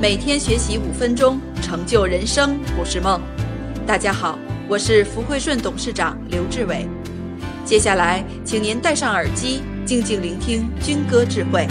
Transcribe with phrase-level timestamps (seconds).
[0.00, 3.20] 每天学习五分钟，成就人生不是梦。
[3.86, 6.88] 大家好，我是福汇顺董事长刘志伟。
[7.66, 11.66] 接下来，请您戴上耳机，静静聆听军歌智慧。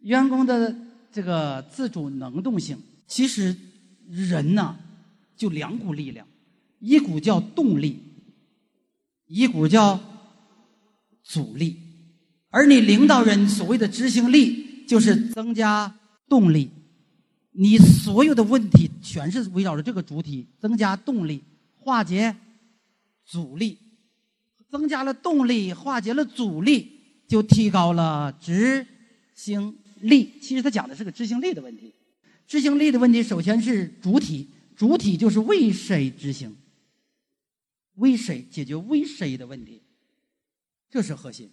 [0.00, 0.74] 员工的
[1.12, 3.56] 这个自主能动性，其实
[4.08, 4.76] 人呢
[5.36, 6.26] 就两股力量，
[6.80, 8.02] 一股叫动力，
[9.28, 10.00] 一股叫
[11.22, 11.89] 阻力。
[12.50, 15.98] 而你领导人所谓的执行力，就是增加
[16.28, 16.70] 动力。
[17.52, 21.42] 你所有的问题全是围绕着这个主体，增加动力，
[21.76, 22.34] 化解
[23.24, 23.78] 阻力，
[24.68, 26.90] 增加了动力，化解了阻力，
[27.28, 28.86] 就提高了执
[29.34, 30.32] 行力。
[30.40, 31.94] 其实他讲的是个执行力的问题。
[32.46, 36.56] 执行力的问题，首先是主体，主体就是为谁执行，
[37.94, 39.82] 为谁解决为谁的问题，
[40.90, 41.48] 这是核心。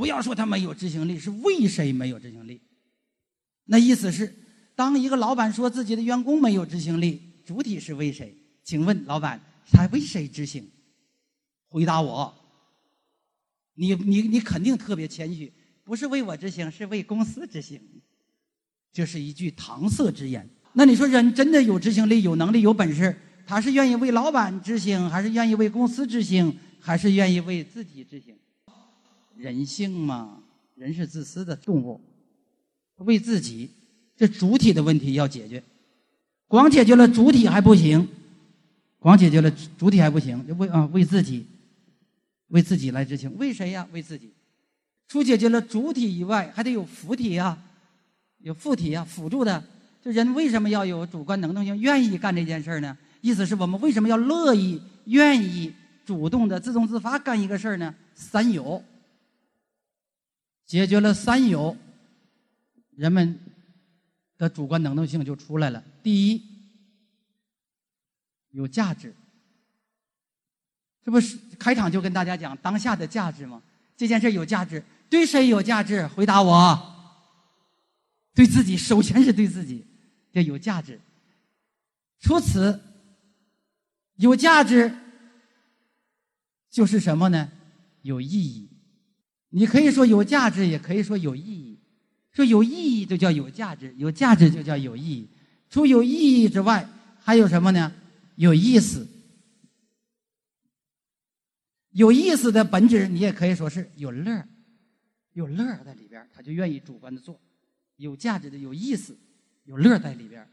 [0.00, 2.58] 不要说他没有执行力，是为谁没有执行力？
[3.66, 4.34] 那意思是，
[4.74, 8.34] 当一个老板说自己的员工没有执行力，主体是为谁？
[8.64, 9.38] 请问老板，
[9.70, 10.66] 他为谁执行？
[11.68, 12.34] 回答我。
[13.74, 15.52] 你你你肯定特别谦虚，
[15.84, 17.78] 不是为我执行，是为公司执行。
[18.90, 20.48] 这是一句搪塞之言。
[20.72, 23.14] 那你说人真的有执行力、有能力、有本事，
[23.46, 28.34] 他是愿意为老板执行，还是愿意为公司执行，还是愿意为自己执行？
[29.40, 30.38] 人性嘛，
[30.74, 31.98] 人是自私的动物，
[32.96, 33.70] 为自己，
[34.14, 35.62] 这主体的问题要解决，
[36.46, 38.06] 光解决了主体还不行，
[38.98, 41.46] 光解决了主体还不行，就为啊为自己，
[42.48, 43.88] 为自己来执行，为谁呀？
[43.92, 44.30] 为自己。
[45.08, 47.56] 除解决了主体以外，还得有辅体呀，
[48.40, 49.64] 有附体呀，辅助的。
[50.02, 52.96] 这人为什么要有主观能动性，愿意干这件事呢？
[53.22, 55.72] 意思是我们为什么要乐意、愿意、
[56.04, 57.94] 主动的、自动自发干一个事儿呢？
[58.14, 58.82] 三有。
[60.70, 61.76] 解决了三有，
[62.94, 63.36] 人们
[64.38, 65.82] 的主观能动性就出来了。
[66.00, 66.40] 第一，
[68.50, 69.12] 有价值，
[71.02, 73.60] 这不是开场就跟大家讲当下的价值吗？
[73.96, 76.06] 这件事有价值，对谁有价值？
[76.06, 76.94] 回答我，
[78.32, 79.84] 对自己，首先是对自己，
[80.30, 81.00] 要有价值。
[82.20, 82.80] 除此，
[84.14, 84.96] 有价值
[86.70, 87.50] 就是什么呢？
[88.02, 88.69] 有意义。
[89.50, 91.78] 你可以说有价值，也可以说有意义。
[92.32, 95.28] 说有意义就叫有价值，有价值就叫有意义。
[95.68, 96.88] 除有意义之外，
[97.18, 97.92] 还有什么呢？
[98.36, 99.06] 有意思。
[101.90, 104.44] 有意思的本质，你也可以说是有乐
[105.32, 107.38] 有乐在里边他就愿意主观的做。
[107.96, 109.16] 有价值的、有意思、
[109.64, 110.48] 有乐在里边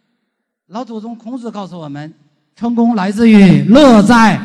[0.66, 2.12] 老祖宗孔子告诉我们：
[2.56, 4.42] 成功来自于乐在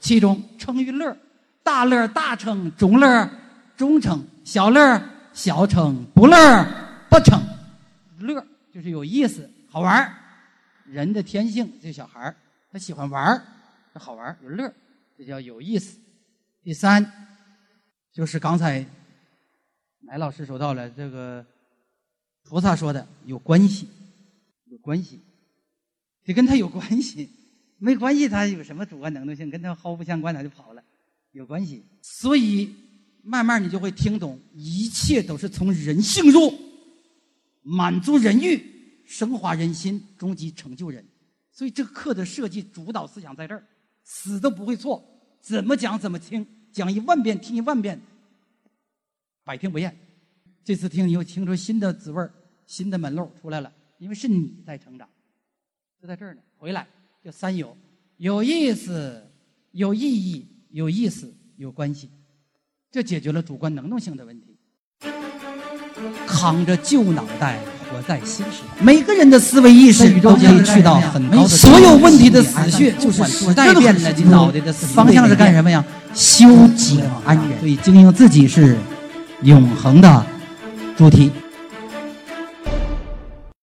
[0.00, 0.42] 其中。
[0.56, 1.14] 成于乐，
[1.62, 3.30] 大乐大成，中乐。
[3.76, 5.00] 中成小乐
[5.32, 6.36] 小成不乐
[7.10, 7.40] 不成
[8.18, 10.14] 乐就是有意思好玩
[10.86, 12.34] 人的天性这小孩
[12.72, 13.42] 他喜欢玩
[13.92, 14.72] 他好玩有乐
[15.16, 15.98] 这叫有意思。
[16.62, 17.10] 第三
[18.12, 18.84] 就是刚才
[20.00, 21.44] 乃老师说到了这个
[22.42, 23.88] 菩萨说的有关系
[24.64, 25.22] 有关系
[26.24, 27.30] 得跟他有关系
[27.78, 30.82] 没关系他有什么主观能动性跟他毫不相关他就跑了
[31.32, 32.85] 有关系所以。
[33.28, 36.54] 慢慢你就会听懂，一切都是从人性入，
[37.62, 38.62] 满足人欲，
[39.04, 41.04] 升华人心，终极成就人。
[41.50, 43.66] 所以这个课的设计主导思想在这儿，
[44.04, 45.04] 死都不会错，
[45.40, 48.00] 怎么讲怎么听，讲一万遍听一万遍，
[49.42, 49.96] 百听不厌。
[50.62, 52.24] 这次听你又听出新的滋味
[52.66, 55.08] 新的门路出来了，因为是你在成长，
[56.00, 56.40] 就在这儿呢。
[56.56, 56.86] 回来
[57.24, 57.76] 就三有：
[58.18, 59.28] 有意思、
[59.72, 62.08] 有意义、有意思、有关系。
[62.96, 64.56] 这解决了主观能动性的问题。
[66.26, 67.58] 扛着旧脑袋
[67.90, 71.48] 活在新时代，每个人的思维意识都可以去到很高的。
[71.48, 75.84] 所有问题的死穴就是时代变了，你脑袋的方向是干什么呀？
[76.14, 77.58] 修己安人。
[77.60, 78.78] 所以经营自己是
[79.42, 80.26] 永恒的
[80.96, 81.30] 主题。